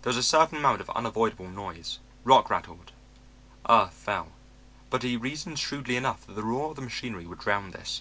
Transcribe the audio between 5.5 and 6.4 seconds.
shrewdly enough that